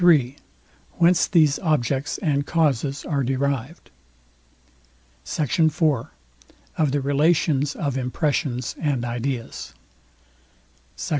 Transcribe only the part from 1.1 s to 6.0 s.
THESE OBJECTS AND CAUSES ARE DERIVED SECT. IV